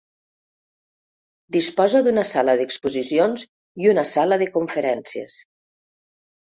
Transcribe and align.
Disposa 1.57 2.01
d'una 2.09 2.25
sala 2.31 2.57
d'exposicions 2.63 3.47
i 3.85 3.95
una 3.95 4.09
sala 4.17 4.43
de 4.47 4.53
conferències. 4.61 5.41